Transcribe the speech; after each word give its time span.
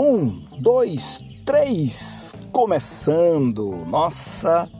Um, 0.00 0.44
dois, 0.60 1.24
três, 1.44 2.32
começando 2.52 3.74
nossa 3.88 4.70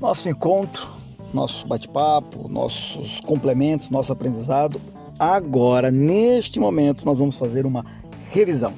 nosso 0.00 0.28
encontro, 0.28 0.88
nosso 1.32 1.64
bate-papo, 1.68 2.48
nossos 2.48 3.20
complementos, 3.20 3.90
nosso 3.90 4.12
aprendizado. 4.12 4.80
Agora, 5.20 5.92
neste 5.92 6.58
momento, 6.58 7.06
nós 7.06 7.16
vamos 7.16 7.38
fazer 7.38 7.64
uma 7.64 7.86
revisão. 8.32 8.74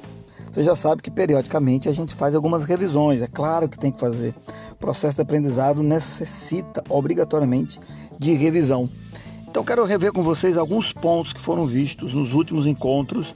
Você 0.51 0.61
já 0.61 0.75
sabe 0.75 1.01
que 1.01 1.09
periodicamente 1.09 1.89
a 1.89 1.91
gente 1.91 2.13
faz 2.13 2.35
algumas 2.35 2.63
revisões, 2.63 3.23
é 3.23 3.27
claro 3.27 3.67
que 3.67 3.79
tem 3.79 3.91
que 3.91 3.99
fazer. 3.99 4.35
O 4.73 4.75
processo 4.75 5.15
de 5.15 5.21
aprendizado 5.23 5.81
necessita 5.81 6.83
obrigatoriamente 6.87 7.79
de 8.19 8.35
revisão. 8.35 8.87
Então, 9.49 9.63
quero 9.63 9.83
rever 9.85 10.13
com 10.13 10.21
vocês 10.21 10.55
alguns 10.55 10.93
pontos 10.93 11.33
que 11.33 11.41
foram 11.41 11.65
vistos 11.65 12.13
nos 12.13 12.31
últimos 12.31 12.67
encontros, 12.67 13.33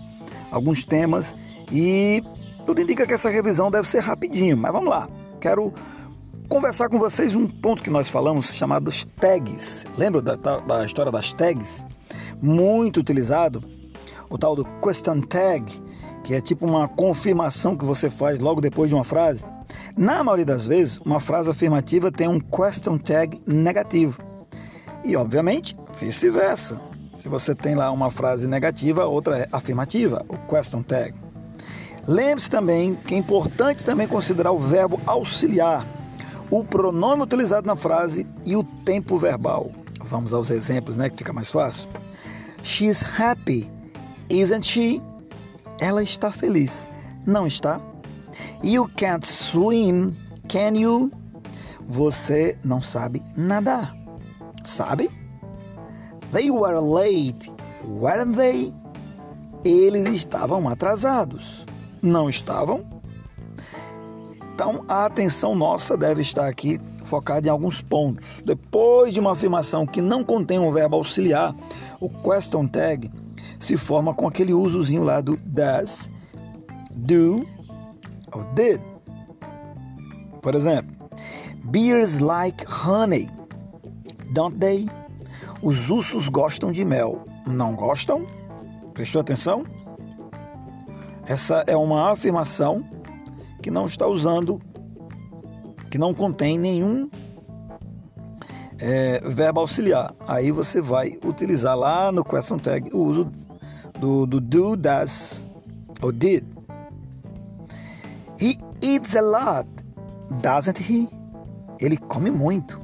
alguns 0.52 0.84
temas 0.84 1.36
e 1.72 2.24
tudo 2.66 2.82
indica 2.82 3.05
que 3.05 3.14
essa 3.14 3.30
revisão 3.30 3.70
deve 3.70 3.88
ser 3.88 4.00
rapidinho, 4.00 4.58
mas 4.58 4.72
vamos 4.72 4.90
lá. 4.90 5.08
Quero 5.40 5.73
conversar 6.50 6.90
com 6.90 6.98
vocês 6.98 7.36
um 7.36 7.48
ponto 7.48 7.84
que 7.84 7.90
nós 7.90 8.10
falamos 8.10 8.54
chamado 8.54 8.92
tags. 9.16 9.86
Lembra 9.98 10.22
da, 10.22 10.36
da 10.36 10.86
história 10.86 11.12
das 11.12 11.34
tags? 11.34 11.86
Muito 12.42 13.00
utilizado, 13.00 13.64
o 14.30 14.38
tal 14.38 14.56
do 14.56 14.66
question 14.82 15.22
tag, 15.22 15.66
que 16.23 16.34
é 16.34 16.42
tipo 16.42 16.66
uma 16.66 16.88
confirmação 16.88 17.78
que 17.78 17.86
você 17.86 18.09
faz 18.09 18.40
logo 18.40 18.62
depois 18.62 18.90
de 18.90 18.95
uma 18.95 19.04
frase. 19.04 19.45
Na 19.95 20.23
maioria 20.23 20.45
das 20.45 20.66
vezes, 20.68 20.98
uma 21.00 21.20
frase 21.20 21.50
afirmativa 21.50 22.12
tem 22.12 22.28
um 22.28 22.40
question 22.40 22.98
tag 22.98 23.42
negativo. 23.45 24.20
E, 25.04 25.16
obviamente, 25.16 25.78
vice-versa. 26.00 26.80
Se 27.16 27.30
você 27.30 27.56
tem 27.56 27.76
lá 27.76 27.92
uma 27.92 28.12
frase 28.12 28.48
negativa, 28.48 29.06
outra 29.06 29.40
é 29.40 29.48
afirmativa, 29.52 30.26
o 30.28 30.38
question 30.48 30.82
tag. 30.82 31.25
Lembre-se 32.08 32.50
também 32.50 32.94
que 32.94 33.16
é 33.16 33.17
importante 33.17 33.84
também 33.84 34.08
considerar 34.08 34.52
o 34.52 34.59
verbo 34.59 35.02
auxiliar, 35.08 35.86
o 36.52 36.64
pronome 36.64 37.23
utilizado 37.23 37.66
na 37.66 37.75
frase 37.75 38.28
e 38.45 38.56
o 38.56 38.64
tempo 38.64 39.17
verbal. 39.17 39.72
Vamos 40.02 40.31
aos 40.31 40.52
exemplos, 40.52 40.98
né, 40.98 41.09
que 41.09 41.17
fica 41.17 41.33
mais 41.33 41.52
fácil. 41.52 41.89
She's 42.64 43.03
happy, 43.20 43.70
isn't 44.30 44.64
she? 44.64 45.02
Ela 45.80 46.03
está 46.03 46.31
feliz, 46.31 46.88
não 47.26 47.48
está? 47.48 47.81
You 48.64 48.88
can't 48.95 49.28
swim, 49.28 50.16
can 50.48 50.76
you? 50.76 51.11
Você 51.88 52.56
não 52.64 52.83
sabe 52.83 53.23
nadar, 53.36 53.95
sabe? 54.64 55.09
They 56.31 56.52
were 56.52 56.80
late, 56.80 57.52
weren't 57.83 58.38
they? 58.38 58.72
Eles 59.64 60.06
estavam 60.08 60.70
atrasados 60.70 61.66
não 62.06 62.30
estavam. 62.30 62.86
Então, 64.53 64.86
a 64.88 65.06
atenção 65.06 65.53
nossa 65.53 65.98
deve 65.98 66.22
estar 66.22 66.48
aqui 66.48 66.80
focada 67.03 67.48
em 67.48 67.50
alguns 67.50 67.81
pontos. 67.81 68.42
Depois 68.45 69.14
de 69.14 69.20
uma 69.20 69.34
afirmação 69.34 69.86
que 69.86 70.02
não 70.02 70.23
contém 70.23 70.59
um 70.59 70.72
verbo 70.72 70.95
auxiliar, 70.95 71.56
o 72.00 72.09
question 72.09 72.67
tag 72.67 73.11
se 73.59 73.78
forma 73.78 74.14
com 74.14 74.28
aquele 74.28 74.53
usozinho 74.53 75.03
lá 75.03 75.22
do 75.22 75.38
does, 75.38 76.09
do 76.92 77.45
ou 78.31 78.44
did. 78.53 78.81
Por 80.42 80.56
exemplo, 80.56 80.95
bears 81.66 82.20
like 82.20 82.66
honey, 82.66 83.30
don't 84.31 84.58
they? 84.58 84.88
Os 85.61 85.89
ursos 85.89 86.28
gostam 86.28 86.72
de 86.72 86.86
mel, 86.86 87.26
não 87.48 87.76
gostam? 87.76 88.28
Prestou 88.94 89.22
atenção? 89.22 89.66
Essa 91.28 91.64
é 91.66 91.76
uma 91.76 92.12
afirmação 92.12 92.86
que 93.61 93.72
não 93.72 93.88
está 93.88 94.05
usando, 94.05 94.60
que 95.89 95.98
não 95.98 96.14
contém 96.14 96.58
nenhum 96.58 97.10
é, 98.80 99.20
verbo 99.22 99.60
auxiliar. 99.60 100.14
Aí 100.27 100.52
você 100.52 100.80
vai 100.80 101.17
utilizar 101.26 101.76
lá 101.76 102.11
no 102.11 102.23
question 102.23 102.60
tag 102.60 102.89
o 102.94 102.99
uso 102.99 103.32
do, 103.99 104.27
do 104.27 104.39
do, 104.39 104.76
does 104.76 105.44
ou 106.02 106.11
did. 106.11 106.45
He 108.39 108.60
eats 108.82 109.16
a 109.16 109.22
lot, 109.22 109.67
doesn't 110.44 110.80
he? 110.80 111.10
Ele 111.80 111.98
come 111.98 112.30
muito, 112.30 112.80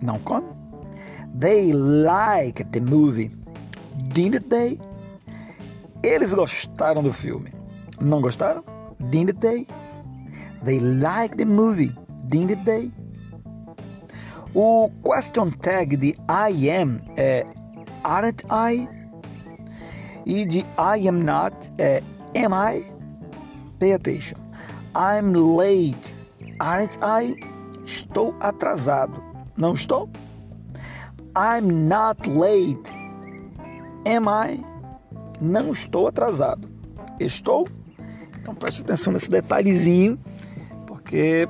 não 0.00 0.18
come? 0.20 0.46
They 1.38 1.72
like 1.72 2.62
the 2.64 2.80
movie, 2.80 3.32
didn't 4.12 4.48
they? 4.48 4.78
Eles 6.02 6.32
gostaram 6.32 7.02
do 7.02 7.12
filme. 7.12 7.59
Não 8.00 8.20
gostaram? 8.20 8.64
Didn't 8.98 9.40
they? 9.40 9.66
They 10.64 10.80
liked 10.80 11.36
the 11.36 11.44
movie, 11.44 11.94
didn't 12.28 12.64
they? 12.64 12.90
O 14.54 14.90
question 15.02 15.50
tag 15.50 15.96
de 15.96 16.16
I 16.28 16.70
am 16.70 17.00
é 17.16 17.46
aren't 18.02 18.42
I? 18.50 18.88
E 20.26 20.44
de 20.44 20.64
I 20.78 21.06
am 21.06 21.22
not 21.24 21.54
é 21.78 22.02
am 22.34 22.52
I? 22.52 22.84
Pay 23.78 23.92
attention. 23.92 24.38
I'm 24.94 25.32
late, 25.32 26.14
aren't 26.58 26.98
I? 27.02 27.36
Estou 27.84 28.34
atrasado. 28.40 29.22
Não 29.56 29.74
estou? 29.74 30.08
I'm 31.36 31.88
not 31.88 32.28
late. 32.28 32.92
Am 34.06 34.26
I? 34.28 34.64
Não 35.40 35.72
estou 35.72 36.08
atrasado. 36.08 36.68
Estou? 37.20 37.68
Então 38.40 38.54
preste 38.54 38.82
atenção 38.82 39.12
nesse 39.12 39.30
detalhezinho, 39.30 40.18
porque 40.86 41.48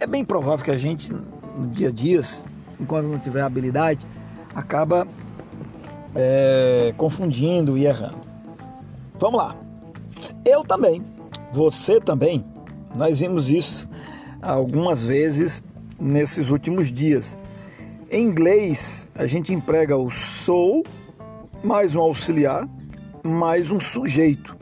é 0.00 0.06
bem 0.06 0.24
provável 0.24 0.64
que 0.64 0.70
a 0.70 0.76
gente, 0.76 1.12
no 1.12 1.68
dia 1.68 1.88
a 1.88 1.92
dia, 1.92 2.20
enquanto 2.80 3.06
não 3.06 3.18
tiver 3.18 3.42
habilidade, 3.42 4.06
acaba 4.54 5.06
é, 6.14 6.94
confundindo 6.96 7.76
e 7.76 7.86
errando. 7.86 8.22
Vamos 9.18 9.38
lá. 9.38 9.56
Eu 10.44 10.64
também, 10.64 11.04
você 11.52 12.00
também, 12.00 12.44
nós 12.96 13.20
vimos 13.20 13.50
isso 13.50 13.88
algumas 14.40 15.04
vezes 15.04 15.62
nesses 16.00 16.48
últimos 16.50 16.92
dias. 16.92 17.36
Em 18.10 18.24
inglês, 18.24 19.08
a 19.14 19.26
gente 19.26 19.52
emprega 19.52 19.96
o 19.96 20.10
sou 20.10 20.84
mais 21.62 21.94
um 21.94 22.00
auxiliar 22.00 22.68
mais 23.22 23.70
um 23.70 23.78
sujeito. 23.78 24.56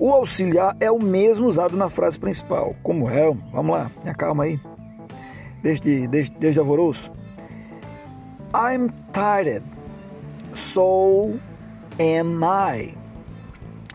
O 0.00 0.12
auxiliar 0.12 0.76
é 0.78 0.88
o 0.90 1.02
mesmo 1.02 1.46
usado 1.46 1.76
na 1.76 1.88
frase 1.88 2.18
principal. 2.18 2.76
Como 2.84 3.10
é? 3.10 3.32
Vamos 3.52 3.76
lá, 3.76 3.90
me 4.04 4.10
acalma 4.10 4.44
aí. 4.44 4.60
Desde, 5.60 6.06
desde, 6.06 6.36
desde 6.38 6.60
alvoroço. 6.60 7.10
I'm 8.54 8.90
tired. 9.12 9.64
So 10.54 11.38
am 11.98 12.44
I. 12.44 12.96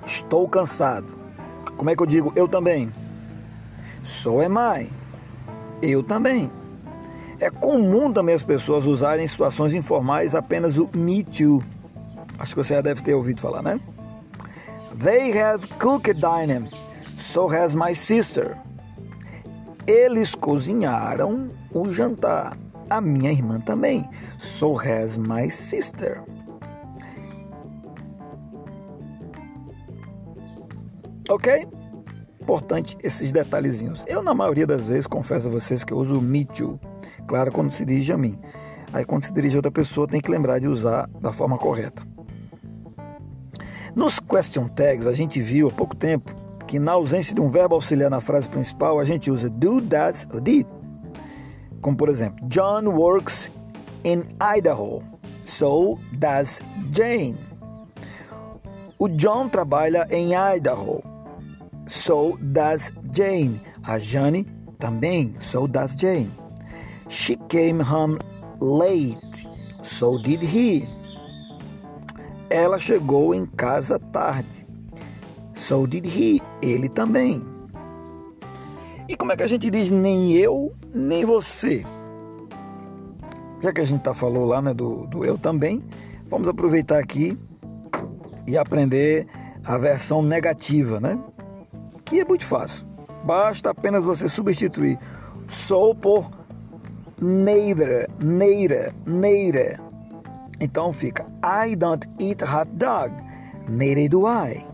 Estou 0.06 0.47
cansado. 0.50 1.13
Como 1.78 1.90
é 1.90 1.96
que 1.96 2.03
eu 2.03 2.08
digo 2.08 2.34
eu 2.36 2.50
também? 2.50 2.94
So 4.03 4.42
am 4.42 4.58
I. 4.58 4.90
Eu 5.81 6.03
também. 6.03 6.52
É 7.40 7.50
comum 7.50 8.12
também 8.12 8.36
as 8.36 8.44
pessoas 8.44 8.86
usarem 8.86 9.24
em 9.24 9.28
situações 9.28 9.74
informais 9.74 10.36
apenas 10.36 10.78
o 10.78 10.90
me 10.94 11.24
too. 11.24 11.63
Acho 12.38 12.56
que 12.56 12.63
você 12.63 12.74
já 12.74 12.81
deve 12.81 13.02
ter 13.02 13.13
ouvido 13.13 13.40
falar, 13.40 13.62
né? 13.62 13.80
They 14.98 15.31
have 15.38 15.68
cooked 15.80 16.22
dinner, 16.22 16.68
so 17.18 17.48
has 17.48 17.74
my 17.76 17.94
sister. 17.94 18.58
Eles 19.88 20.36
cozinharam 20.36 21.52
o 21.74 21.92
jantar. 21.92 22.58
A 22.90 23.02
minha 23.02 23.31
irmã 23.31 23.59
também. 23.59 24.08
So 24.38 24.76
has 24.78 25.18
my 25.18 25.50
sister. 25.50 26.24
Ok? 31.30 31.68
Importante 32.40 32.98
esses 33.01 33.31
detalhezinhos. 33.31 34.04
Eu, 34.07 34.22
na 34.22 34.34
maioria 34.34 34.68
das 34.68 34.88
vezes, 34.88 35.07
confesso 35.07 35.48
a 35.48 35.51
vocês 35.51 35.84
que 35.84 35.94
eu 35.94 35.98
uso 35.98 36.22
me 36.22 36.45
too. 36.45 36.80
Claro, 37.28 37.51
quando 37.51 37.72
se 37.72 37.86
dirige 37.86 38.12
a 38.12 38.18
mim. 38.18 38.40
Aí, 38.92 39.06
quando 39.06 39.24
se 39.24 39.34
dirige 39.34 39.56
a 39.56 39.60
outra 39.60 39.72
pessoa, 39.72 40.07
tem 40.07 40.22
que 40.22 40.30
lembrar 40.30 40.60
de 40.60 40.68
usar 40.68 41.10
da 41.19 41.34
forma 41.34 41.57
correta. 41.57 42.12
Nos 43.95 44.19
question 44.19 44.68
tags, 44.68 45.06
a 45.06 45.13
gente 45.13 45.40
viu 45.40 45.68
há 45.68 45.72
pouco 45.72 45.95
tempo 45.95 46.34
que 46.66 46.80
na 46.80 46.94
ausência 46.94 47.36
de 47.36 47.40
um 47.42 47.50
verbo 47.50 47.75
auxiliar 47.75 48.10
na 48.10 48.19
frase 48.19 48.50
principal, 48.50 49.00
a 49.00 49.06
gente 49.06 49.30
usa 49.30 49.50
do, 49.50 49.80
does 49.80 50.28
ou 50.34 50.40
did. 50.40 50.66
Como 51.81 51.95
por 51.95 52.10
exemplo, 52.10 52.44
John 52.48 52.88
works 52.88 53.51
in 54.04 54.24
Idaho, 54.57 55.04
so 55.44 56.00
does 56.13 56.60
Jane. 56.92 57.38
O 58.98 59.07
John 59.10 59.50
trabalha 59.50 60.07
em 60.10 60.34
Idaho, 60.34 61.04
so 61.86 62.38
does 62.42 62.92
Jane. 63.13 63.62
A 63.86 64.00
Jane 64.00 64.48
também, 64.80 65.36
so 65.40 65.68
does 65.68 65.95
Jane. 65.95 66.31
She 67.10 67.36
came 67.48 67.80
home 67.80 68.18
late, 68.60 69.48
so 69.84 70.18
did 70.18 70.42
he 70.42 70.84
ela 72.54 72.78
chegou 72.78 73.34
em 73.34 73.46
casa 73.46 73.98
tarde. 73.98 74.66
So 75.56 75.88
did 75.88 76.06
he. 76.06 76.40
Ele 76.62 76.88
também. 76.88 77.42
E 79.08 79.16
como 79.16 79.32
é 79.32 79.36
que 79.36 79.44
a 79.44 79.48
gente 79.48 79.70
diz 79.70 79.90
nem 79.90 80.34
eu, 80.34 80.74
nem 80.94 81.26
você? 81.26 81.86
Já 83.62 83.74
que 83.74 83.82
a 83.82 83.86
gente 83.86 84.02
tá 84.02 84.14
falou 84.14 84.46
lá 84.46 84.62
né, 84.62 84.74
do, 84.74 85.08
do 85.08 85.26
eu 85.26 85.38
também, 85.38 85.84
vamos 86.30 86.48
aproveitar 86.48 87.00
aqui 87.00 87.38
e 88.48 88.58
aprender 88.58 89.26
a 89.66 89.78
versão 89.78 90.22
negativa, 90.22 91.00
né? 91.00 91.18
Que 92.06 92.20
é 92.20 92.26
muito 92.26 92.46
fácil. 92.46 92.86
Basta 93.24 93.70
apenas 93.70 94.04
você 94.04 94.28
substituir 94.28 95.00
sou 95.48 95.96
por 95.96 96.30
neither, 97.20 98.10
neither, 98.20 98.94
neither. 99.06 99.80
Então 100.63 100.94
fica 100.94 101.25
I 101.44 101.75
don't 101.75 102.07
eat 102.21 102.42
hot 102.42 102.74
dog, 102.77 103.13
neither 103.68 104.07
do 104.07 104.25
I. 104.25 104.65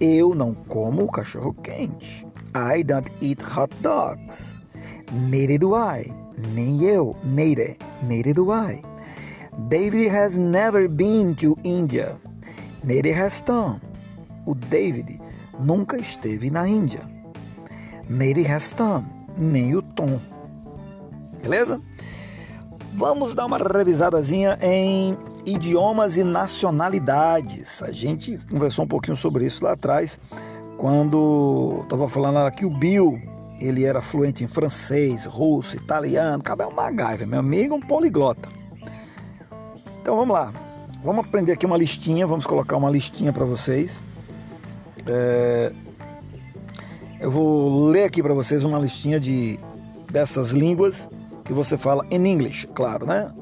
Eu 0.00 0.34
não 0.34 0.54
como 0.54 1.12
cachorro 1.12 1.52
quente. 1.62 2.26
I 2.54 2.82
don't 2.82 3.12
eat 3.20 3.42
hot 3.42 3.68
dogs. 3.82 4.58
Neither 5.12 5.58
do 5.58 5.74
I. 5.76 6.10
Nem 6.54 6.82
eu, 6.84 7.14
neither, 7.22 7.76
neither 8.02 8.32
do 8.32 8.50
I. 8.50 8.82
David 9.68 10.08
has 10.08 10.38
never 10.38 10.88
been 10.88 11.34
to 11.34 11.54
India. 11.62 12.16
Neither 12.82 13.14
has 13.14 13.42
Tom. 13.42 13.78
O 14.46 14.54
David 14.54 15.20
nunca 15.60 15.98
esteve 15.98 16.50
na 16.50 16.66
Índia. 16.66 17.02
Neither 18.08 18.50
has 18.50 18.72
Tom. 18.72 19.04
Nem 19.36 19.76
o 19.76 19.82
Tom. 19.82 20.18
Beleza? 21.42 21.78
Vamos 22.96 23.34
dar 23.34 23.44
uma 23.44 23.58
revisadazinha 23.58 24.58
em 24.62 25.18
idiomas 25.44 26.16
e 26.16 26.24
nacionalidades. 26.24 27.82
A 27.82 27.90
gente 27.90 28.38
conversou 28.50 28.86
um 28.86 28.88
pouquinho 28.88 29.14
sobre 29.14 29.44
isso 29.44 29.62
lá 29.62 29.72
atrás, 29.72 30.18
quando 30.78 31.80
estava 31.82 32.08
falando 32.08 32.50
que 32.52 32.64
o 32.64 32.70
Bill 32.70 33.20
ele 33.60 33.84
era 33.84 34.00
fluente 34.00 34.42
em 34.44 34.46
francês, 34.46 35.26
russo, 35.26 35.76
italiano, 35.76 36.42
cabe 36.42 36.62
é 36.62 36.70
MacGyver, 36.72 37.26
meu 37.28 37.40
amigo, 37.40 37.74
um 37.74 37.80
poliglota. 37.80 38.48
Então 40.00 40.16
vamos 40.16 40.34
lá, 40.34 40.50
vamos 41.04 41.26
aprender 41.26 41.52
aqui 41.52 41.66
uma 41.66 41.76
listinha, 41.76 42.26
vamos 42.26 42.46
colocar 42.46 42.78
uma 42.78 42.88
listinha 42.88 43.30
para 43.30 43.44
vocês. 43.44 44.02
É... 45.06 45.70
Eu 47.20 47.30
vou 47.30 47.90
ler 47.90 48.04
aqui 48.04 48.22
para 48.22 48.32
vocês 48.32 48.64
uma 48.64 48.78
listinha 48.78 49.20
de 49.20 49.58
dessas 50.10 50.50
línguas 50.50 51.10
que 51.46 51.52
você 51.52 51.78
fala 51.78 52.04
em 52.10 52.26
inglês, 52.26 52.66
claro, 52.74 53.06
né? 53.06 53.32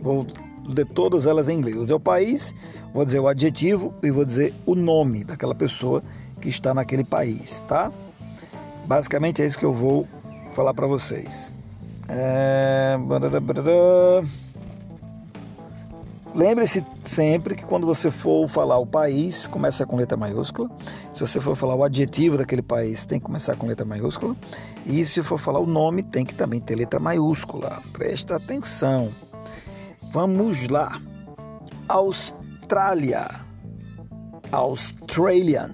Vou 0.00 0.26
de 0.68 0.84
todas 0.84 1.26
elas 1.26 1.48
em 1.48 1.58
inglês. 1.58 1.74
Vou 1.74 1.84
dizer 1.84 1.94
o 1.94 2.00
país, 2.00 2.54
vou 2.92 3.04
dizer 3.04 3.20
o 3.20 3.28
adjetivo 3.28 3.92
e 4.02 4.10
vou 4.10 4.24
dizer 4.24 4.54
o 4.64 4.74
nome 4.74 5.24
daquela 5.24 5.54
pessoa 5.54 6.02
que 6.40 6.48
está 6.48 6.74
naquele 6.74 7.04
país, 7.04 7.62
tá? 7.66 7.90
Basicamente 8.86 9.42
é 9.42 9.46
isso 9.46 9.58
que 9.58 9.64
eu 9.64 9.72
vou 9.72 10.06
falar 10.54 10.74
para 10.74 10.86
vocês. 10.86 11.52
É... 12.08 12.96
Lembre-se 16.34 16.84
sempre 17.04 17.54
que 17.54 17.64
quando 17.64 17.86
você 17.86 18.10
for 18.10 18.48
falar 18.48 18.76
o 18.78 18.86
país, 18.86 19.46
começa 19.46 19.86
com 19.86 19.96
letra 19.96 20.16
maiúscula. 20.16 20.68
Se 21.12 21.20
você 21.20 21.40
for 21.40 21.54
falar 21.54 21.76
o 21.76 21.84
adjetivo 21.84 22.36
daquele 22.36 22.60
país, 22.60 23.04
tem 23.04 23.20
que 23.20 23.24
começar 23.24 23.54
com 23.54 23.68
letra 23.68 23.86
maiúscula. 23.86 24.34
E 24.84 25.06
se 25.06 25.22
for 25.22 25.38
falar 25.38 25.60
o 25.60 25.66
nome, 25.66 26.02
tem 26.02 26.24
que 26.24 26.34
também 26.34 26.60
ter 26.60 26.74
letra 26.74 26.98
maiúscula. 26.98 27.80
Presta 27.92 28.34
atenção. 28.34 29.10
Vamos 30.10 30.68
lá. 30.68 31.00
Austrália. 31.88 33.28
Australian. 34.50 35.70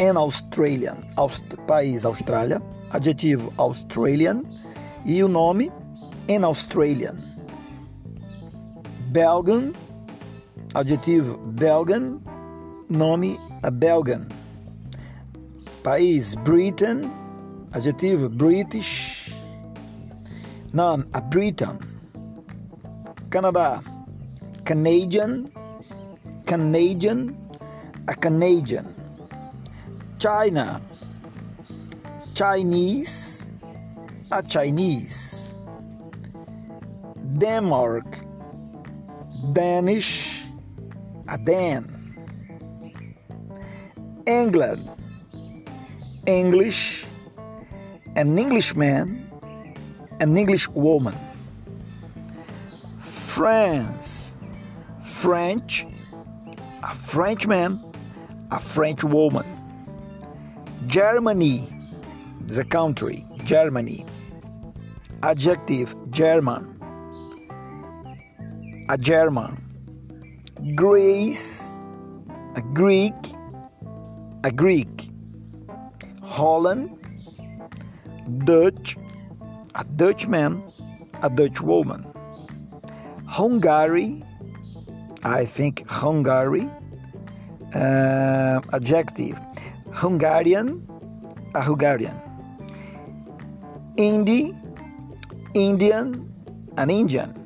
An 0.00 0.18
Australian. 0.18 0.96
Aust 1.16 1.44
país 1.66 2.06
Austrália. 2.06 2.62
Adjetivo 2.90 3.52
Australian. 3.58 4.44
E 5.04 5.22
o 5.22 5.28
nome 5.28 5.70
An 6.30 6.46
Australian. 6.46 7.23
Belgian. 9.14 9.74
Adjetivo 10.74 11.38
Belgian. 11.54 12.20
Nome 12.90 13.38
a 13.62 13.70
Belgian. 13.70 14.26
País 15.84 16.34
Britain. 16.42 17.08
Adjetivo 17.70 18.28
British. 18.28 19.32
Nome 20.72 21.06
a 21.14 21.22
Britain 21.22 21.78
Canadá, 23.30 23.82
Canadian, 24.64 25.50
Canadian, 26.46 27.36
a 28.06 28.14
Canadian. 28.14 28.86
China, 30.18 30.80
Chinese, 32.32 33.50
a 34.30 34.40
Chinese. 34.40 35.56
Denmark, 37.38 38.23
Danish, 39.52 40.44
a 41.28 41.36
Dan. 41.36 41.84
England, 44.26 44.88
English, 46.26 47.04
an 48.16 48.38
Englishman, 48.38 49.30
an 50.20 50.36
English 50.38 50.68
woman. 50.68 51.14
France, 53.00 54.32
French, 55.02 55.86
a 56.82 56.94
Frenchman, 56.94 57.84
a 58.50 58.60
French 58.60 59.04
woman. 59.04 59.44
Germany, 60.86 61.68
the 62.46 62.64
country, 62.64 63.26
Germany. 63.44 64.06
Adjective, 65.22 65.94
German, 66.10 66.73
a 68.88 68.98
German. 68.98 69.56
Greece, 70.74 71.72
a 72.54 72.62
Greek, 72.72 73.14
a 74.44 74.50
Greek. 74.50 75.10
Holland, 76.22 76.90
Dutch, 78.44 78.96
a 79.74 79.84
Dutchman, 79.84 80.62
a 81.22 81.30
Dutch 81.30 81.60
woman. 81.60 82.04
Hungary, 83.26 84.22
I 85.22 85.44
think 85.44 85.88
Hungary, 85.88 86.68
uh, 87.74 88.60
adjective, 88.72 89.38
Hungarian, 89.92 90.86
a 91.54 91.62
Hungarian. 91.62 92.16
Indie, 93.96 94.54
Indian, 95.54 96.28
an 96.76 96.90
Indian. 96.90 97.43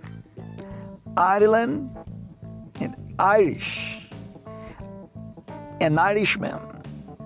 Ireland, 1.19 1.91
an 2.81 2.95
Irish. 3.19 4.09
An 5.81 5.99
Irishman, 5.99 6.61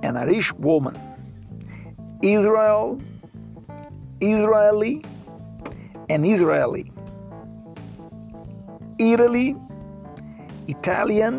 an 0.03 0.17
Irish 0.17 0.51
woman. 0.55 0.97
Israel, 2.23 2.99
Israeli, 4.19 5.05
an 6.09 6.25
Israeli. 6.25 6.91
Italy, 8.99 9.57
Italian, 10.69 11.37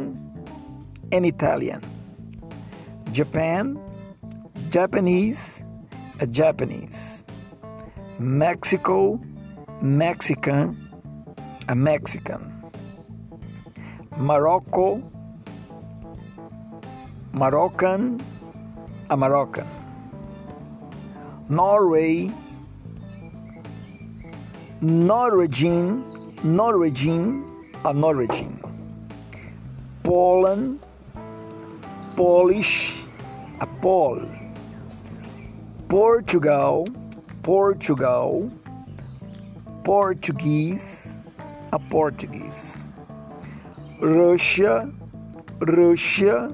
and 1.12 1.25
Italian. 1.25 1.81
Japan, 3.13 3.79
Japanese, 4.69 5.65
a 6.19 6.27
Japanese. 6.27 7.25
Mexico, 8.19 9.19
Mexican, 9.81 10.82
a 11.67 11.75
Mexican. 11.75 12.62
Morocco, 14.17 15.01
Moroccan, 17.32 18.22
a 19.10 19.17
Moroccan. 19.17 19.67
Norway, 21.50 22.32
Norwegian, 24.82 26.03
Norwegian, 26.43 27.46
a 27.86 27.93
Norwegian. 27.93 28.60
Poland, 30.03 30.79
Polish, 32.15 33.05
a 33.62 33.67
Pol. 33.67 34.22
Portugal, 35.88 36.88
Portugal, 37.41 38.51
Portuguese, 39.84 41.17
a 41.73 41.79
Portuguese. 41.89 42.91
Russia, 43.99 44.93
Russia, 45.59 46.53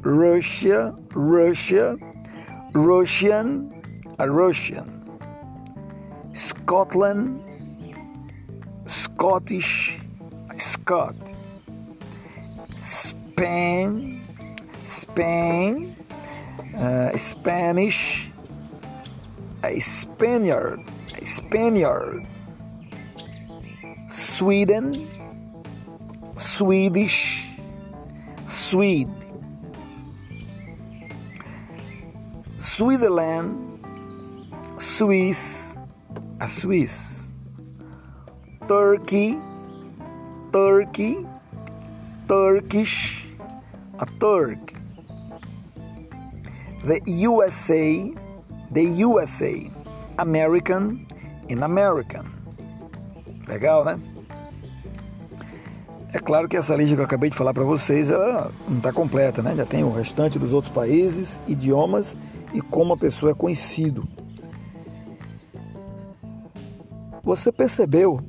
Russia, 0.00 0.96
Russia, 1.12 1.96
Russian, 2.72 3.82
a 4.18 4.30
Russian. 4.30 4.88
Scotland, 6.32 7.44
Scottish, 8.86 10.00
Scott. 10.56 11.16
Spain, 12.76 14.22
Spain, 14.84 15.96
uh, 16.76 17.10
Spanish, 17.16 18.30
a 19.62 19.80
Spaniard, 19.80 20.80
a 21.20 21.24
Spaniard, 21.26 22.26
Sweden, 24.34 25.08
Swedish, 26.36 27.46
Swede, 28.48 29.08
Switzerland, 32.58 33.78
Swiss, 34.76 35.78
a 36.40 36.48
Swiss, 36.48 37.28
Turkey, 38.66 39.38
Turkey, 40.52 41.24
Turkish, 42.26 43.28
a 44.00 44.06
Turk, 44.18 44.74
the 46.82 47.00
USA, 47.06 48.12
the 48.72 48.82
USA, 48.82 49.70
American 50.18 51.06
in 51.48 51.62
American. 51.62 52.26
Legal, 53.46 53.84
né? 53.84 54.13
É 56.14 56.20
claro 56.20 56.48
que 56.48 56.56
essa 56.56 56.76
lista 56.76 56.94
que 56.94 57.00
eu 57.00 57.04
acabei 57.04 57.28
de 57.28 57.34
falar 57.34 57.52
para 57.52 57.64
vocês, 57.64 58.08
ela 58.08 58.48
não 58.68 58.76
está 58.76 58.92
completa, 58.92 59.42
né? 59.42 59.52
Já 59.56 59.66
tem 59.66 59.82
o 59.82 59.90
restante 59.90 60.38
dos 60.38 60.52
outros 60.52 60.72
países, 60.72 61.40
idiomas 61.48 62.16
e 62.52 62.60
como 62.60 62.94
a 62.94 62.96
pessoa 62.96 63.32
é 63.32 63.34
conhecido. 63.34 64.06
Você 67.24 67.50
percebeu 67.50 68.20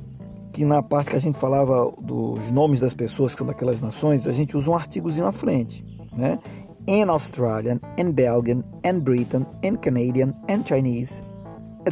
que 0.51 0.65
na 0.65 0.81
parte 0.81 1.11
que 1.11 1.15
a 1.15 1.19
gente 1.19 1.37
falava 1.37 1.91
dos 2.01 2.49
nomes 2.49 2.79
das 2.79 2.91
pessoas 2.91 3.33
que 3.33 3.37
são 3.37 3.45
daquelas 3.45 3.79
nações, 3.79 4.25
a 4.25 4.31
gente 4.31 4.57
usa 4.57 4.71
um 4.71 4.75
artigozinho 4.75 5.27
à 5.27 5.31
frente, 5.31 5.85
né? 6.11 6.39
In 6.87 7.03
Australian, 7.03 7.79
in 7.99 8.11
Belgian, 8.11 8.63
in 8.83 8.99
Britain, 8.99 9.45
in 9.61 9.75
Canadian, 9.75 10.33
in 10.49 10.63
Chinese, 10.65 11.21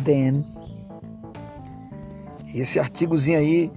then. 0.04 0.44
Esse 2.52 2.80
artigozinho 2.80 3.38
aí, 3.38 3.72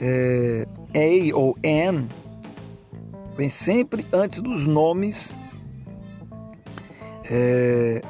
é, 0.00 0.66
a 0.94 1.36
ou 1.36 1.56
an, 1.64 2.06
vem 3.36 3.48
sempre 3.48 4.06
antes 4.12 4.40
dos 4.40 4.66
nomes 4.66 5.34
é, 7.30 8.02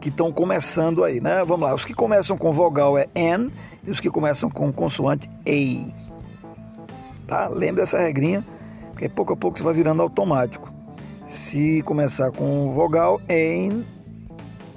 que 0.00 0.08
estão 0.08 0.32
começando 0.32 1.02
aí, 1.02 1.20
né? 1.20 1.44
Vamos 1.44 1.68
lá, 1.68 1.74
os 1.74 1.84
que 1.84 1.92
começam 1.92 2.38
com 2.38 2.52
vogal 2.52 2.96
é 2.96 3.08
N 3.14 3.50
e 3.84 3.90
os 3.90 4.00
que 4.00 4.08
começam 4.10 4.48
com 4.48 4.72
consoante 4.72 5.28
A. 5.46 6.08
Tá? 7.26 7.48
Lembra 7.48 7.82
dessa 7.82 7.98
regrinha, 7.98 8.44
porque 8.92 9.08
pouco 9.08 9.32
a 9.32 9.36
pouco 9.36 9.58
você 9.58 9.64
vai 9.64 9.74
virando 9.74 10.00
automático. 10.02 10.72
Se 11.26 11.82
começar 11.82 12.30
com 12.30 12.70
vogal, 12.70 13.20
N. 13.28 13.84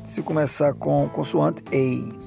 Se 0.03 0.21
começar 0.21 0.73
com 0.73 1.07
consoante, 1.07 1.63
A. 1.71 2.21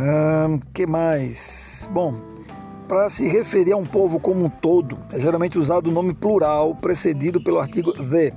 Hum, 0.00 0.60
que 0.74 0.86
mais? 0.86 1.67
Bom, 1.86 2.14
para 2.88 3.08
se 3.10 3.28
referir 3.28 3.72
a 3.72 3.76
um 3.76 3.84
povo 3.84 4.18
como 4.18 4.44
um 4.44 4.48
todo, 4.48 4.96
é 5.12 5.20
geralmente 5.20 5.58
usado 5.58 5.88
o 5.88 5.92
nome 5.92 6.14
plural 6.14 6.74
precedido 6.74 7.42
pelo 7.42 7.58
artigo 7.58 7.92
the 7.92 8.32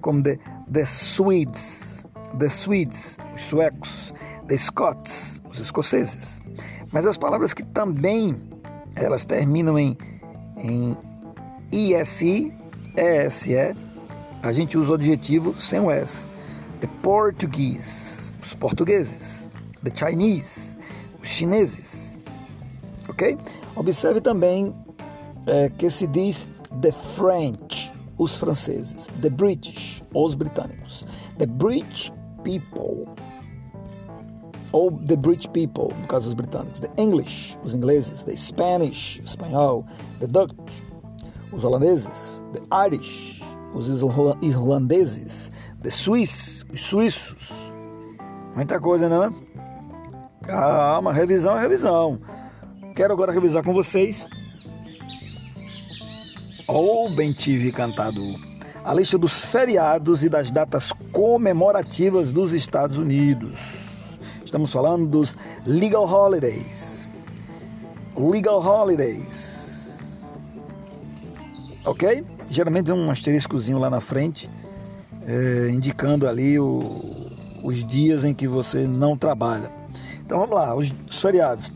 como 0.00 0.22
the, 0.22 0.38
the 0.70 0.82
Swedes, 0.82 2.04
the 2.38 2.46
Swedes, 2.46 3.18
os 3.34 3.42
suecos, 3.42 4.12
the 4.48 4.56
Scots, 4.56 5.40
os 5.48 5.58
escoceses. 5.60 6.40
Mas 6.92 7.06
as 7.06 7.16
palavras 7.16 7.54
que 7.54 7.62
também 7.62 8.36
elas 8.96 9.24
terminam 9.24 9.78
em, 9.78 9.96
em 10.58 10.96
ISI, 11.70 12.52
ESE, 12.96 13.76
a 14.42 14.52
gente 14.52 14.76
usa 14.76 14.90
o 14.90 14.94
adjetivo 14.94 15.54
sem 15.58 15.80
o 15.80 15.90
S. 15.90 16.26
The 16.80 16.88
Portuguese, 17.00 18.32
os 18.42 18.54
portugueses. 18.54 19.48
The 19.84 19.92
Chinese, 19.94 20.76
os 21.22 21.28
chineses. 21.28 22.11
Observe 23.76 24.20
também 24.20 24.74
é, 25.46 25.68
que 25.70 25.90
se 25.90 26.06
diz 26.06 26.48
the 26.80 26.92
French, 26.92 27.92
os 28.18 28.36
franceses, 28.36 29.08
the 29.20 29.30
British, 29.30 30.02
os 30.14 30.34
britânicos, 30.34 31.04
the 31.38 31.46
British 31.46 32.12
people, 32.42 33.06
ou 34.72 34.90
the 35.06 35.16
British 35.16 35.46
people, 35.48 35.88
no 35.98 36.06
caso 36.06 36.26
dos 36.26 36.34
britânicos, 36.34 36.80
the 36.80 36.90
English, 36.96 37.58
os 37.62 37.74
ingleses, 37.74 38.24
the 38.24 38.36
Spanish, 38.36 39.20
espanhol, 39.24 39.84
the 40.20 40.26
Dutch, 40.26 40.54
os 41.52 41.64
holandeses, 41.64 42.42
the 42.52 42.60
Irish, 42.86 43.42
os 43.74 43.88
irlandeses, 44.42 45.50
the 45.82 45.90
Swiss, 45.90 46.64
os 46.72 46.80
suíços. 46.80 47.50
Muita 48.54 48.78
coisa, 48.78 49.08
né? 49.08 49.34
Calma, 50.42 51.12
revisão 51.12 51.56
é 51.56 51.60
revisão. 51.60 52.20
Quero 52.94 53.12
agora 53.14 53.32
revisar 53.32 53.64
com 53.64 53.72
vocês 53.72 54.26
ou 56.68 57.14
bem 57.14 57.32
tive 57.32 57.72
cantado 57.72 58.20
a 58.84 58.92
lista 58.92 59.16
dos 59.16 59.44
feriados 59.44 60.24
e 60.24 60.28
das 60.28 60.50
datas 60.50 60.92
comemorativas 61.10 62.30
dos 62.30 62.52
Estados 62.52 62.96
Unidos. 62.96 64.18
Estamos 64.44 64.72
falando 64.72 65.06
dos 65.06 65.36
legal 65.66 66.04
holidays. 66.04 67.08
Legal 68.16 68.60
holidays. 68.60 69.98
Ok? 71.84 72.24
Geralmente 72.50 72.86
tem 72.86 72.94
um 72.94 73.10
asteriscozinho 73.10 73.78
lá 73.78 73.88
na 73.88 74.00
frente, 74.00 74.50
é, 75.26 75.70
indicando 75.70 76.28
ali 76.28 76.58
o, 76.58 77.30
os 77.62 77.84
dias 77.84 78.24
em 78.24 78.34
que 78.34 78.46
você 78.46 78.86
não 78.86 79.16
trabalha. 79.16 79.72
Então 80.24 80.38
vamos 80.38 80.54
lá, 80.54 80.74
os, 80.74 80.92
os 81.08 81.20
feriados. 81.22 81.72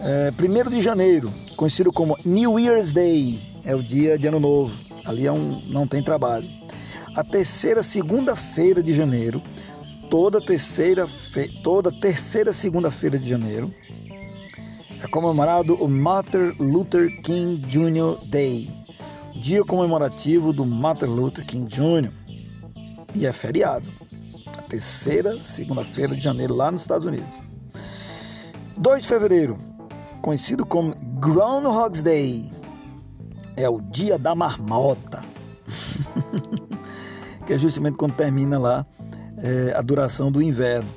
É, 0.00 0.30
1 0.30 0.70
de 0.70 0.82
janeiro, 0.82 1.32
conhecido 1.56 1.92
como 1.92 2.18
New 2.24 2.58
Year's 2.58 2.92
Day, 2.92 3.40
é 3.64 3.74
o 3.74 3.82
dia 3.82 4.18
de 4.18 4.26
Ano 4.26 4.38
Novo. 4.38 4.78
Ali 5.04 5.26
é 5.26 5.32
um, 5.32 5.60
não 5.66 5.86
tem 5.86 6.02
trabalho. 6.02 6.48
A 7.14 7.24
terceira 7.24 7.82
segunda-feira 7.82 8.82
de 8.82 8.92
janeiro, 8.92 9.42
toda 10.10 10.40
terceira, 10.40 11.08
toda 11.62 11.90
terceira 11.90 12.52
segunda-feira 12.52 13.18
de 13.18 13.28
janeiro, 13.28 13.72
é 15.02 15.06
comemorado 15.08 15.74
o 15.74 15.88
Martin 15.88 16.54
Luther 16.58 17.22
King 17.22 17.58
Jr. 17.66 18.26
Day, 18.28 18.68
dia 19.40 19.64
comemorativo 19.64 20.52
do 20.52 20.66
Martin 20.66 21.06
Luther 21.06 21.44
King 21.46 21.66
Jr. 21.72 22.12
E 23.14 23.24
é 23.24 23.32
feriado. 23.32 23.86
A 24.58 24.62
terceira 24.62 25.40
segunda-feira 25.40 26.14
de 26.14 26.20
janeiro 26.20 26.54
lá 26.54 26.70
nos 26.70 26.82
Estados 26.82 27.06
Unidos. 27.06 27.36
2 28.76 29.02
de 29.02 29.08
fevereiro, 29.08 29.75
conhecido 30.22 30.64
como 30.64 30.94
Groundhog's 31.20 32.02
Day, 32.02 32.50
é 33.56 33.68
o 33.68 33.80
dia 33.80 34.18
da 34.18 34.34
marmota, 34.34 35.22
que 37.46 37.52
é 37.52 37.58
justamente 37.58 37.96
quando 37.96 38.14
termina 38.14 38.58
lá 38.58 38.86
é, 39.38 39.74
a 39.76 39.82
duração 39.82 40.30
do 40.30 40.42
inverno. 40.42 40.88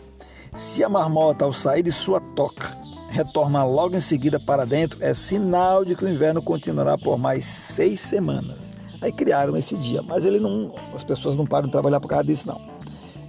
Se 0.53 0.83
a 0.83 0.89
marmota, 0.89 1.45
ao 1.45 1.53
sair 1.53 1.83
de 1.83 1.91
sua 1.91 2.19
toca, 2.19 2.77
retornar 3.09 3.67
logo 3.67 3.95
em 3.95 4.01
seguida 4.01 4.39
para 4.39 4.65
dentro, 4.65 5.03
é 5.03 5.13
sinal 5.13 5.85
de 5.85 5.95
que 5.95 6.05
o 6.05 6.09
inverno 6.09 6.41
continuará 6.41 6.97
por 6.97 7.17
mais 7.17 7.45
seis 7.45 7.99
semanas. 7.99 8.71
Aí 9.01 9.11
criaram 9.11 9.55
esse 9.55 9.77
dia, 9.77 10.01
mas 10.01 10.25
ele 10.25 10.39
não, 10.39 10.75
as 10.93 11.03
pessoas 11.03 11.35
não 11.35 11.45
param 11.45 11.67
de 11.67 11.71
trabalhar 11.71 11.99
por 11.99 12.07
causa 12.07 12.25
disso, 12.25 12.47
não. 12.47 12.61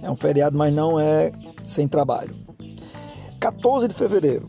É 0.01 0.09
um 0.09 0.15
feriado, 0.15 0.57
mas 0.57 0.73
não 0.73 0.99
é 0.99 1.31
sem 1.63 1.87
trabalho. 1.87 2.35
14 3.39 3.87
de 3.87 3.95
fevereiro, 3.95 4.47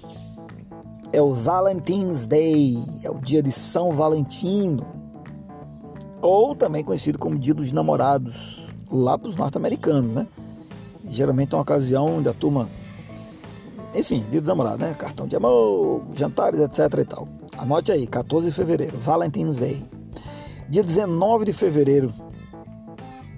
é 1.12 1.20
o 1.20 1.34
Valentine's 1.34 2.26
Day, 2.26 2.76
é 3.04 3.10
o 3.10 3.18
dia 3.18 3.42
de 3.42 3.52
São 3.52 3.92
Valentino, 3.92 4.86
ou 6.20 6.54
também 6.54 6.82
conhecido 6.82 7.18
como 7.18 7.38
Dia 7.38 7.52
dos 7.52 7.70
Namorados, 7.70 8.72
lá 8.90 9.18
para 9.18 9.28
os 9.28 9.36
norte-americanos, 9.36 10.12
né? 10.12 10.26
geralmente 11.04 11.52
é 11.52 11.56
uma 11.56 11.62
ocasião 11.62 12.22
da 12.22 12.32
turma, 12.32 12.68
enfim, 13.94 14.24
Dia 14.30 14.40
dos 14.40 14.48
Namorados, 14.48 14.78
né? 14.78 14.94
Cartão 14.94 15.26
de 15.26 15.36
amor, 15.36 16.02
jantares, 16.14 16.60
etc 16.60 16.78
e 16.98 17.04
tal. 17.04 17.28
Anote 17.58 17.92
aí, 17.92 18.06
14 18.06 18.46
de 18.46 18.52
fevereiro, 18.52 18.98
Valentine's 18.98 19.58
Day. 19.58 19.86
Dia 20.68 20.82
19 20.82 21.44
de 21.44 21.52
fevereiro, 21.52 22.12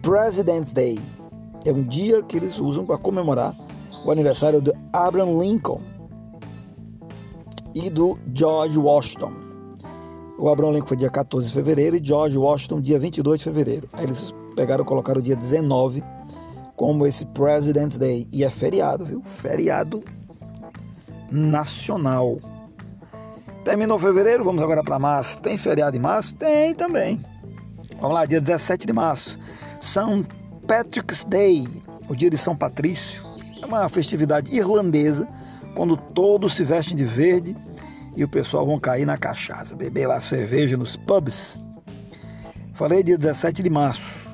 President's 0.01 0.73
Day. 0.73 1.01
É 1.65 1.73
um 1.73 1.83
dia 1.83 2.23
que 2.23 2.37
eles 2.37 2.59
usam 2.61 2.85
para 2.85 2.99
comemorar 2.99 3.57
o 4.05 4.13
aniversário 4.13 4.61
de 4.61 4.73
Abraham 4.93 5.41
Lincoln, 5.41 5.81
e 7.75 7.91
do 7.91 8.19
George 8.35 8.79
Washington. 8.79 9.33
O 10.39 10.49
Abraham 10.49 10.73
Lincoln 10.73 10.89
foi 10.89 10.97
dia 10.97 11.11
14 11.11 11.47
de 11.47 11.53
fevereiro 11.53 11.97
e 11.97 12.05
George 12.05 12.37
Washington 12.37 12.81
dia 12.81 12.99
22 12.99 13.39
de 13.39 13.45
fevereiro. 13.45 13.89
Aí 13.93 14.05
eles 14.05 14.35
pegaram 14.57 14.85
e 14.85 14.87
colocaram 14.87 15.21
o 15.21 15.23
dia 15.23 15.37
19 15.37 16.03
como 16.77 17.07
esse 17.07 17.25
President's 17.27 17.97
Day. 17.97 18.27
E 18.33 18.45
é 18.45 18.51
feriado, 18.51 19.05
viu? 19.05 19.23
Feriado 19.23 20.03
nacional. 21.31 22.39
Terminou 23.65 23.99
fevereiro, 23.99 24.45
vamos 24.45 24.63
agora 24.63 24.83
para 24.83 24.99
março. 24.99 25.39
Tem 25.41 25.57
feriado 25.57 25.97
em 25.97 26.01
março? 26.01 26.35
Tem 26.35 26.75
também. 26.75 27.25
Vamos 28.01 28.15
lá, 28.15 28.27
dia 28.27 28.41
17 28.41 28.87
de 28.87 28.93
março. 28.93 29.39
São 29.81 30.25
Patrick's 30.67 31.25
Day, 31.25 31.67
o 32.09 32.15
dia 32.15 32.29
de 32.29 32.37
São 32.37 32.57
Patrício. 32.57 33.23
É 33.63 33.67
uma 33.67 33.89
festividade 33.89 34.55
irlandesa, 34.55 35.27
quando 35.75 35.97
todos 35.97 36.55
se 36.55 36.65
vestem 36.65 36.97
de 36.97 37.05
verde 37.05 37.57
e 38.17 38.23
o 38.23 38.29
pessoal 38.29 38.65
vão 38.65 38.79
cair 38.79 39.05
na 39.05 39.19
cachaça, 39.19 39.77
beber 39.77 40.07
lá 40.07 40.21
cerveja 40.21 40.77
nos 40.77 40.97
pubs. 40.97 41.59
Falei 42.75 43.03
dia 43.03 43.19
17 43.19 43.63
de 43.63 43.71
março. 43.71 44.25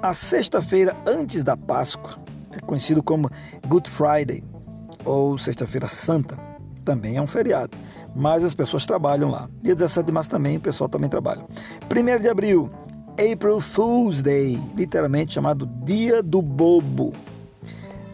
A 0.00 0.14
sexta-feira 0.14 0.96
antes 1.06 1.42
da 1.42 1.56
Páscoa 1.56 2.18
é 2.52 2.60
conhecido 2.60 3.02
como 3.02 3.30
Good 3.66 3.90
Friday 3.90 4.44
ou 5.04 5.36
Sexta-feira 5.38 5.88
Santa. 5.88 6.38
Também 6.84 7.16
é 7.16 7.22
um 7.22 7.26
feriado, 7.26 7.76
mas 8.14 8.44
as 8.44 8.54
pessoas 8.54 8.86
trabalham 8.86 9.30
lá. 9.30 9.48
Dia 9.62 9.74
17 9.74 10.06
de 10.06 10.12
março 10.12 10.30
também 10.30 10.56
o 10.56 10.60
pessoal 10.60 10.88
também 10.88 11.10
trabalha. 11.10 11.44
1 11.90 12.22
de 12.22 12.28
abril, 12.28 12.70
April 13.12 13.60
Fool's 13.60 14.22
Day, 14.22 14.58
literalmente 14.76 15.34
chamado 15.34 15.66
Dia 15.84 16.22
do 16.22 16.40
Bobo. 16.40 17.12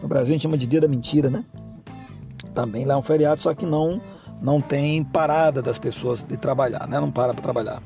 No 0.01 0.07
Brasil 0.07 0.29
a 0.29 0.33
gente 0.33 0.43
chama 0.43 0.57
de 0.57 0.67
Dia 0.67 0.81
da 0.81 0.87
Mentira, 0.87 1.29
né? 1.29 1.45
Também 2.55 2.85
lá 2.85 2.93
é 2.93 2.97
um 2.97 3.01
feriado, 3.01 3.41
só 3.41 3.53
que 3.53 3.65
não 3.65 4.01
não 4.41 4.61
tem 4.61 5.03
parada 5.03 5.61
das 5.61 5.77
pessoas 5.77 6.23
de 6.23 6.37
trabalhar, 6.37 6.87
né? 6.87 6.99
Não 6.99 7.11
para 7.11 7.33
para 7.33 7.41
trabalhar. 7.41 7.81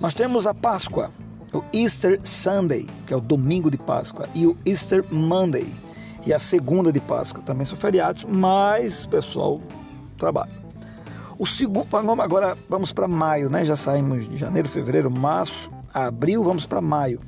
Nós 0.00 0.14
temos 0.14 0.46
a 0.46 0.52
Páscoa, 0.52 1.10
o 1.52 1.62
Easter 1.72 2.20
Sunday, 2.22 2.86
que 3.06 3.14
é 3.14 3.16
o 3.16 3.20
domingo 3.20 3.70
de 3.70 3.76
Páscoa, 3.76 4.28
e 4.34 4.46
o 4.46 4.56
Easter 4.66 5.04
Monday, 5.10 5.66
e 6.26 6.32
a 6.32 6.38
segunda 6.38 6.92
de 6.92 7.00
Páscoa. 7.00 7.42
Também 7.42 7.64
são 7.64 7.76
feriados, 7.76 8.24
mas 8.24 9.04
o 9.04 9.08
pessoal 9.08 9.60
trabalha. 10.18 10.52
O 11.38 11.46
segundo, 11.46 11.86
agora 12.20 12.56
vamos 12.68 12.92
para 12.92 13.06
maio, 13.06 13.48
né? 13.48 13.64
Já 13.64 13.76
saímos 13.76 14.28
de 14.28 14.36
janeiro, 14.36 14.68
fevereiro, 14.68 15.10
março, 15.10 15.70
abril, 15.92 16.42
vamos 16.42 16.66
para 16.66 16.80
maio. 16.80 17.20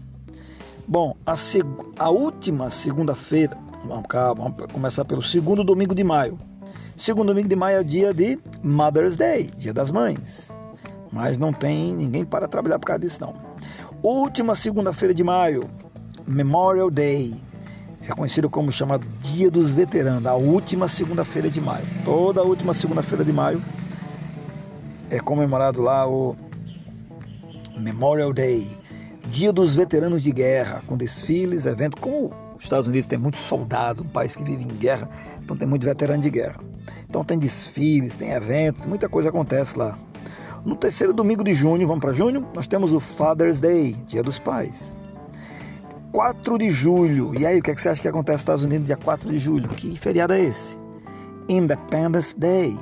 Bom, 0.87 1.17
a, 1.25 1.37
seg 1.37 1.67
a 1.99 2.11
última 2.11 2.71
segunda-feira, 2.71 3.57
vamos, 3.85 4.07
vamos 4.11 4.73
começar 4.73 5.05
pelo 5.05 5.23
segundo 5.23 5.65
domingo 5.65 5.95
de 5.95 6.05
maio. 6.05 6.39
Segundo 6.97 7.29
domingo 7.29 7.49
de 7.49 7.57
maio 7.57 7.79
é 7.79 7.81
o 7.81 7.85
dia 7.85 8.15
de 8.15 8.39
Mother's 8.63 9.17
Day, 9.17 9.51
dia 9.57 9.75
das 9.75 9.91
mães. 9.91 10.53
Mas 11.13 11.39
não 11.39 11.53
tem 11.53 11.93
ninguém 11.93 12.25
para 12.25 12.47
trabalhar 12.47 12.79
por 12.79 12.87
causa 12.87 13.01
disso, 13.01 13.21
não. 13.21 13.35
Última 14.03 14.55
segunda-feira 14.55 15.13
de 15.13 15.25
maio, 15.25 15.69
Memorial 16.27 16.91
Day. 16.91 17.35
É 18.09 18.13
conhecido 18.13 18.49
como 18.49 18.71
chamado 18.71 19.07
Dia 19.23 19.51
dos 19.51 19.73
Veteranos, 19.73 20.27
a 20.27 20.35
última 20.35 20.87
segunda-feira 20.89 21.51
de 21.51 21.61
maio. 21.61 21.87
Toda 22.05 22.43
a 22.43 22.45
última 22.45 22.75
segunda-feira 22.75 23.25
de 23.25 23.33
maio 23.33 23.63
é 25.11 25.19
comemorado 25.19 25.81
lá 25.83 26.07
o 26.07 26.37
Memorial 27.77 28.33
Day, 28.33 28.67
Dia 29.31 29.53
dos 29.53 29.75
Veteranos 29.75 30.23
de 30.23 30.31
Guerra, 30.31 30.83
com 30.87 30.97
desfiles, 30.97 31.67
eventos. 31.67 32.01
Como 32.01 32.31
os 32.65 32.67
Estados 32.67 32.89
Unidos 32.89 33.07
tem 33.07 33.19
muito 33.19 33.37
soldado, 33.37 34.03
um 34.03 34.09
país 34.09 34.35
que 34.35 34.43
vive 34.43 34.65
em 34.65 34.69
guerra, 34.69 35.09
então 35.43 35.55
tem 35.55 35.69
muito 35.69 35.85
veterano 35.85 36.23
de 36.23 36.31
guerra. 36.31 36.57
Então 37.09 37.23
tem 37.23 37.39
desfiles, 37.39 38.17
tem 38.17 38.31
eventos, 38.33 38.87
muita 38.87 39.07
coisa 39.09 39.29
acontece 39.29 39.79
lá. 39.79 39.99
No 40.65 40.75
terceiro 40.75 41.13
domingo 41.13 41.45
de 41.45 41.55
junho, 41.55 41.87
vamos 41.87 42.01
para 42.01 42.15
junho, 42.15 42.47
nós 42.55 42.67
temos 42.67 42.93
o 42.93 43.01
Father's 43.01 43.61
Day, 43.61 43.93
Dia 44.07 44.23
dos 44.23 44.39
Pais. 44.39 44.95
4 46.11 46.57
de 46.57 46.71
julho, 46.71 47.39
e 47.39 47.45
aí 47.45 47.59
o 47.59 47.63
que, 47.63 47.71
é 47.71 47.75
que 47.75 47.81
você 47.81 47.91
acha 47.91 48.01
que 48.01 48.09
acontece 48.09 48.37
nos 48.37 48.43
Estados 48.43 48.65
Unidos 48.65 48.87
dia 48.87 48.97
4 48.97 49.31
de 49.31 49.39
julho? 49.39 49.69
Que 49.69 49.99
feriado 49.99 50.33
é 50.33 50.41
esse? 50.41 50.79
Independence 51.49 52.35
Day. 52.39 52.79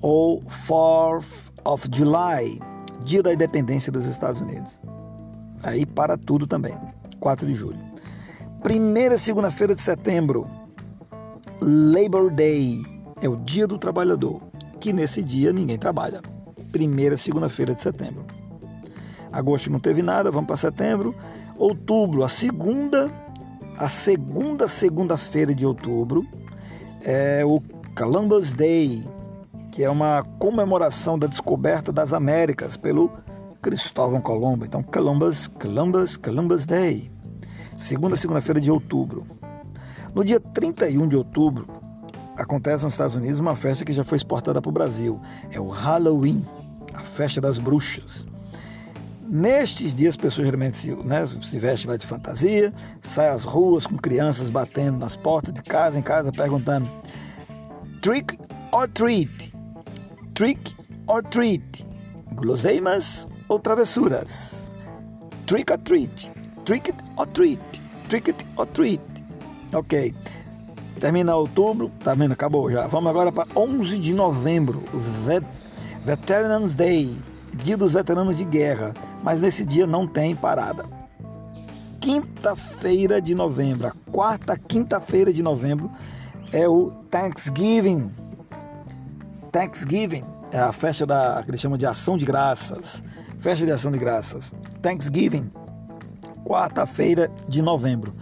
Ou 0.00 0.42
4th 0.66 1.26
of 1.64 1.88
July, 1.94 2.58
Dia 3.04 3.22
da 3.22 3.34
Independência 3.34 3.92
dos 3.92 4.06
Estados 4.06 4.40
Unidos. 4.40 4.78
Aí 5.62 5.84
para 5.84 6.16
tudo 6.16 6.46
também, 6.46 6.74
4 7.20 7.46
de 7.46 7.54
julho. 7.54 7.91
Primeira 8.62 9.18
segunda-feira 9.18 9.74
de 9.74 9.82
setembro, 9.82 10.46
Labor 11.60 12.30
Day, 12.30 12.80
é 13.20 13.28
o 13.28 13.34
Dia 13.34 13.66
do 13.66 13.76
Trabalhador, 13.76 14.40
que 14.78 14.92
nesse 14.92 15.20
dia 15.20 15.52
ninguém 15.52 15.76
trabalha. 15.76 16.22
Primeira 16.70 17.16
segunda-feira 17.16 17.74
de 17.74 17.82
setembro. 17.82 18.22
Agosto 19.32 19.68
não 19.68 19.80
teve 19.80 20.00
nada, 20.00 20.30
vamos 20.30 20.46
para 20.46 20.56
setembro. 20.56 21.12
Outubro, 21.58 22.22
a 22.22 22.28
segunda, 22.28 23.10
a 23.76 23.88
segunda 23.88 24.68
segunda-feira 24.68 25.52
de 25.52 25.66
outubro 25.66 26.24
é 27.02 27.44
o 27.44 27.60
Columbus 27.98 28.54
Day, 28.54 29.04
que 29.72 29.82
é 29.82 29.90
uma 29.90 30.22
comemoração 30.38 31.18
da 31.18 31.26
descoberta 31.26 31.92
das 31.92 32.12
Américas 32.12 32.76
pelo 32.76 33.10
Cristóvão 33.60 34.20
Colombo. 34.20 34.64
Então, 34.64 34.84
Columbus, 34.84 35.48
Columbus, 35.48 36.16
Columbus 36.16 36.64
Day. 36.64 37.10
Segunda 37.76 38.16
segunda-feira 38.16 38.60
de 38.60 38.70
outubro. 38.70 39.26
No 40.14 40.24
dia 40.24 40.38
31 40.38 41.08
de 41.08 41.16
outubro, 41.16 41.66
acontece 42.36 42.84
nos 42.84 42.94
Estados 42.94 43.16
Unidos 43.16 43.40
uma 43.40 43.56
festa 43.56 43.84
que 43.84 43.92
já 43.92 44.04
foi 44.04 44.16
exportada 44.16 44.60
para 44.60 44.68
o 44.68 44.72
Brasil. 44.72 45.20
É 45.50 45.60
o 45.60 45.68
Halloween, 45.68 46.44
a 46.92 47.00
festa 47.00 47.40
das 47.40 47.58
bruxas. 47.58 48.26
Nestes 49.26 49.94
dias, 49.94 50.12
as 50.12 50.16
pessoas 50.16 50.46
geralmente 50.46 50.76
se, 50.76 50.94
né, 50.94 51.24
se 51.26 51.58
vestem 51.58 51.90
lá 51.90 51.96
de 51.96 52.06
fantasia, 52.06 52.72
saem 53.00 53.30
às 53.30 53.44
ruas 53.44 53.86
com 53.86 53.96
crianças 53.96 54.50
batendo 54.50 54.98
nas 54.98 55.16
portas 55.16 55.54
de 55.54 55.62
casa 55.62 55.98
em 55.98 56.02
casa 56.02 56.30
perguntando 56.30 56.90
trick 58.02 58.36
or 58.72 58.88
treat, 58.88 59.54
trick 60.34 60.74
or 61.06 61.22
treat, 61.22 61.86
guloseimas 62.34 63.28
ou 63.48 63.60
travessuras, 63.60 64.72
trick 65.46 65.72
or 65.72 65.78
treat, 65.78 66.30
trick 66.64 66.94
or 67.16 67.26
treat, 67.28 67.60
trick 68.08 68.34
or 68.56 68.66
treat. 68.66 69.00
Ok. 69.72 70.14
Termina 71.00 71.34
outubro, 71.34 71.90
tá 72.04 72.14
vendo? 72.14 72.32
Acabou 72.32 72.70
já. 72.70 72.86
Vamos 72.86 73.10
agora 73.10 73.32
para 73.32 73.48
11 73.56 73.98
de 73.98 74.14
novembro, 74.14 74.82
Vet 75.24 75.44
Veterans 76.04 76.74
Day, 76.74 77.16
Dia 77.54 77.76
dos 77.76 77.94
Veteranos 77.94 78.38
de 78.38 78.44
Guerra. 78.44 78.94
Mas 79.22 79.40
nesse 79.40 79.64
dia 79.64 79.86
não 79.86 80.06
tem 80.06 80.34
parada. 80.34 80.84
Quinta-feira 82.00 83.20
de 83.20 83.34
novembro, 83.34 83.92
quarta 84.10 84.58
quinta-feira 84.58 85.32
de 85.32 85.42
novembro 85.42 85.90
é 86.52 86.68
o 86.68 86.90
Thanksgiving. 87.10 88.10
Thanksgiving 89.52 90.24
é 90.50 90.58
a 90.58 90.72
festa 90.72 91.06
da 91.06 91.42
que 91.44 91.50
eles 91.50 91.60
chamam 91.60 91.78
de 91.78 91.86
ação 91.86 92.16
de 92.16 92.24
graças. 92.24 93.02
Festa 93.38 93.64
de 93.64 93.72
ação 93.72 93.90
de 93.90 93.98
graças. 93.98 94.52
Thanksgiving, 94.82 95.50
quarta-feira 96.52 97.30
de 97.48 97.62
novembro. 97.62 98.12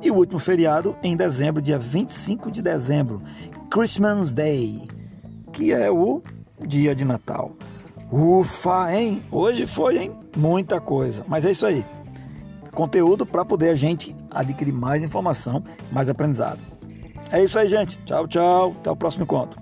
E 0.00 0.12
o 0.12 0.14
último 0.14 0.38
feriado 0.38 0.96
em 1.02 1.16
dezembro, 1.16 1.60
dia 1.60 1.76
25 1.76 2.48
de 2.48 2.62
dezembro, 2.62 3.20
Christmas 3.68 4.32
Day, 4.32 4.88
que 5.52 5.72
é 5.72 5.90
o 5.90 6.22
dia 6.64 6.94
de 6.94 7.04
Natal. 7.04 7.50
Ufa, 8.10 8.94
hein? 8.94 9.24
Hoje 9.30 9.66
foi, 9.66 9.98
hein? 9.98 10.12
Muita 10.36 10.80
coisa. 10.80 11.24
Mas 11.26 11.44
é 11.44 11.50
isso 11.50 11.66
aí. 11.66 11.84
Conteúdo 12.72 13.26
para 13.26 13.44
poder 13.44 13.70
a 13.70 13.74
gente 13.74 14.14
adquirir 14.30 14.72
mais 14.72 15.02
informação, 15.02 15.62
mais 15.90 16.08
aprendizado. 16.08 16.60
É 17.32 17.42
isso 17.42 17.58
aí, 17.58 17.68
gente. 17.68 17.98
Tchau, 18.04 18.28
tchau. 18.28 18.76
Até 18.78 18.90
o 18.90 18.96
próximo 18.96 19.24
encontro. 19.24 19.60